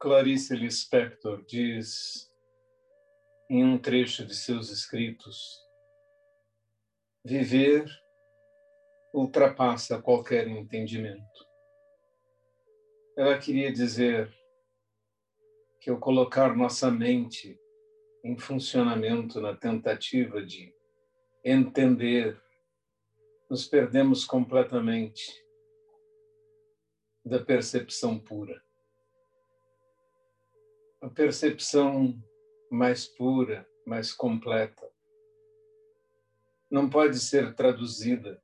Clarice 0.00 0.54
Lispector 0.54 1.44
diz 1.44 2.32
em 3.50 3.64
um 3.64 3.76
trecho 3.76 4.24
de 4.24 4.32
seus 4.32 4.70
escritos: 4.70 5.60
viver 7.24 7.84
ultrapassa 9.12 10.00
qualquer 10.00 10.46
entendimento. 10.46 11.48
Ela 13.16 13.38
queria 13.38 13.72
dizer 13.72 14.32
que 15.80 15.90
ao 15.90 15.98
colocar 15.98 16.56
nossa 16.56 16.92
mente 16.92 17.58
em 18.22 18.38
funcionamento 18.38 19.40
na 19.40 19.56
tentativa 19.56 20.40
de 20.46 20.72
entender, 21.44 22.40
nos 23.50 23.66
perdemos 23.66 24.24
completamente 24.24 25.44
da 27.24 27.44
percepção 27.44 28.16
pura 28.16 28.67
a 31.00 31.08
percepção 31.08 32.20
mais 32.70 33.06
pura, 33.06 33.68
mais 33.86 34.12
completa, 34.12 34.90
não 36.70 36.90
pode 36.90 37.18
ser 37.18 37.54
traduzida 37.54 38.42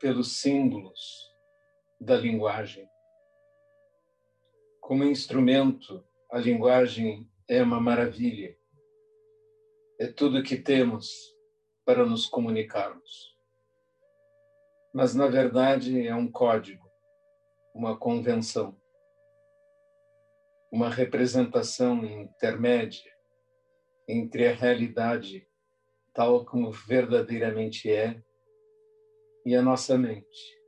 pelos 0.00 0.40
símbolos 0.40 1.30
da 2.00 2.16
linguagem. 2.16 2.88
Como 4.80 5.04
instrumento, 5.04 6.04
a 6.30 6.38
linguagem 6.38 7.30
é 7.48 7.62
uma 7.62 7.80
maravilha. 7.80 8.58
É 9.98 10.08
tudo 10.08 10.42
que 10.42 10.56
temos 10.56 11.08
para 11.84 12.04
nos 12.04 12.26
comunicarmos. 12.26 13.36
Mas, 14.92 15.14
na 15.14 15.28
verdade, 15.28 16.06
é 16.06 16.14
um 16.14 16.30
código, 16.30 16.90
uma 17.74 17.96
convenção 17.96 18.80
uma 20.70 20.88
representação 20.88 22.04
intermédia 22.04 23.12
entre 24.08 24.46
a 24.46 24.54
realidade 24.54 25.46
tal 26.14 26.44
como 26.44 26.70
verdadeiramente 26.70 27.90
é 27.90 28.22
e 29.44 29.54
a 29.54 29.62
nossa 29.62 29.96
mente, 29.96 30.60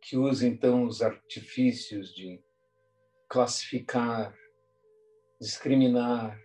que 0.00 0.16
usa 0.16 0.46
então 0.46 0.84
os 0.84 1.02
artifícios 1.02 2.14
de 2.14 2.42
classificar, 3.28 4.36
discriminar, 5.40 6.40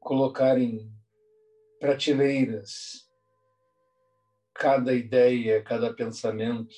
colocar 0.00 0.58
em 0.58 0.90
prateleiras 1.78 3.08
cada 4.54 4.92
ideia, 4.94 5.62
cada 5.62 5.94
pensamento, 5.94 6.74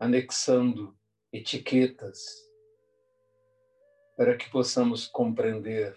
anexando 0.00 0.96
etiquetas 1.32 2.47
para 4.18 4.36
que 4.36 4.50
possamos 4.50 5.06
compreender 5.06 5.96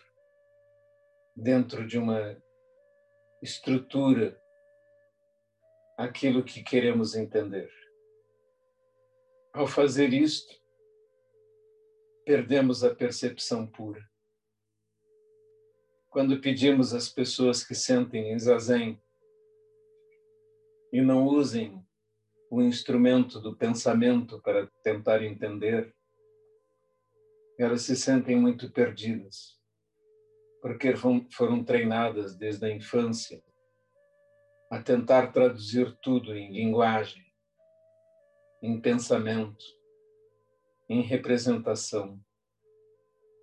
dentro 1.36 1.88
de 1.88 1.98
uma 1.98 2.40
estrutura 3.42 4.40
aquilo 5.98 6.44
que 6.44 6.62
queremos 6.62 7.16
entender. 7.16 7.74
Ao 9.52 9.66
fazer 9.66 10.14
isto, 10.14 10.54
perdemos 12.24 12.84
a 12.84 12.94
percepção 12.94 13.66
pura. 13.66 14.08
Quando 16.08 16.40
pedimos 16.40 16.94
às 16.94 17.10
pessoas 17.10 17.64
que 17.64 17.74
sentem 17.74 18.32
em 18.32 18.38
zazen 18.38 19.02
e 20.94 21.02
não 21.02 21.26
usem 21.26 21.84
o 22.52 22.62
instrumento 22.62 23.40
do 23.40 23.58
pensamento 23.58 24.40
para 24.44 24.68
tentar 24.84 25.24
entender, 25.24 25.92
elas 27.64 27.84
se 27.84 27.96
sentem 27.96 28.36
muito 28.36 28.72
perdidas, 28.72 29.60
porque 30.62 30.94
foram 31.32 31.64
treinadas 31.64 32.36
desde 32.36 32.66
a 32.66 32.70
infância 32.70 33.44
a 34.72 34.82
tentar 34.82 35.32
traduzir 35.32 35.96
tudo 36.02 36.36
em 36.36 36.52
linguagem, 36.52 37.24
em 38.64 38.80
pensamento, 38.80 39.64
em 40.90 41.02
representação, 41.02 42.20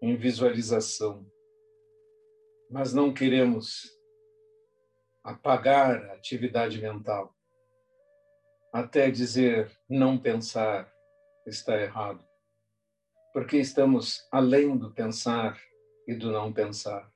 em 0.02 0.16
visualização. 0.16 1.30
Mas 2.70 2.92
não 2.92 3.12
queremos 3.12 3.88
apagar 5.22 6.10
a 6.10 6.14
atividade 6.14 6.80
mental 6.80 7.34
até 8.72 9.10
dizer 9.10 9.70
não 9.88 10.18
pensar 10.18 10.92
está 11.46 11.80
errado 11.80 12.27
porque 13.38 13.58
estamos 13.58 14.26
além 14.32 14.76
do 14.76 14.92
pensar 14.92 15.56
e 16.08 16.12
do 16.12 16.32
não 16.32 16.52
pensar. 16.52 17.08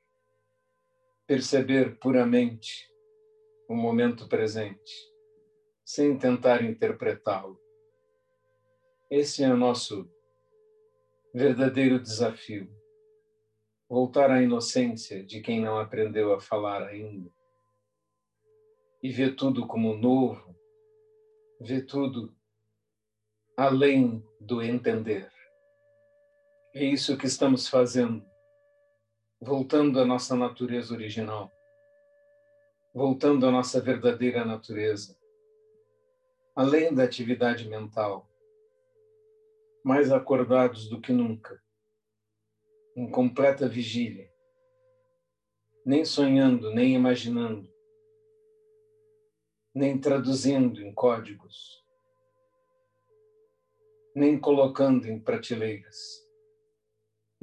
Perceber 1.27 1.99
puramente 1.99 2.89
o 3.69 3.75
momento 3.75 4.29
presente, 4.29 4.93
sem 5.85 6.17
tentar 6.17 6.63
interpretá-lo. 6.63 7.61
Esse 9.11 9.43
é 9.43 9.53
o 9.53 9.57
nosso 9.57 10.09
verdadeiro 11.35 11.99
desafio. 11.99 12.73
Voltar 13.89 14.31
à 14.31 14.41
inocência 14.41 15.25
de 15.25 15.41
quem 15.41 15.61
não 15.61 15.77
aprendeu 15.77 16.33
a 16.33 16.41
falar 16.41 16.85
ainda. 16.85 17.29
E 19.03 19.11
ver 19.11 19.35
tudo 19.35 19.67
como 19.67 19.97
novo, 19.97 20.55
ver 21.61 21.85
tudo 21.85 22.33
além 23.57 24.25
do 24.41 24.63
entender. 24.63 25.42
É 26.75 26.83
isso 26.83 27.19
que 27.19 27.27
estamos 27.27 27.69
fazendo, 27.69 28.25
voltando 29.39 30.01
à 30.01 30.07
nossa 30.07 30.35
natureza 30.35 30.95
original, 30.95 31.53
voltando 32.95 33.47
à 33.47 33.51
nossa 33.51 33.79
verdadeira 33.79 34.43
natureza, 34.43 35.15
além 36.57 36.95
da 36.95 37.05
atividade 37.05 37.69
mental, 37.69 38.27
mais 39.85 40.11
acordados 40.11 40.89
do 40.89 40.99
que 40.99 41.13
nunca, 41.13 41.63
em 42.97 43.11
completa 43.11 43.69
vigília, 43.69 44.33
nem 45.85 46.07
sonhando, 46.07 46.73
nem 46.73 46.95
imaginando, 46.95 47.71
nem 49.75 50.01
traduzindo 50.01 50.81
em 50.81 50.91
códigos, 50.95 51.85
nem 54.17 54.41
colocando 54.41 55.07
em 55.07 55.21
prateleiras 55.21 56.22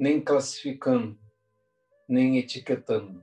nem 0.00 0.18
classificando, 0.18 1.20
nem 2.08 2.38
etiquetando. 2.38 3.22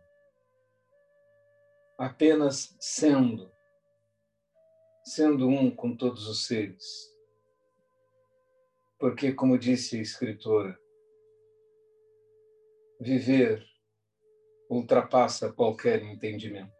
Apenas 1.98 2.78
sendo, 2.80 3.52
sendo 5.04 5.48
um 5.48 5.76
com 5.76 5.98
todos 5.98 6.28
os 6.28 6.46
seres. 6.46 6.86
Porque, 9.00 9.34
como 9.34 9.58
disse 9.58 9.98
a 9.98 10.02
escritora, 10.04 10.80
viver 13.02 13.66
ultrapassa 14.70 15.52
qualquer 15.52 16.04
entendimento. 16.04 16.77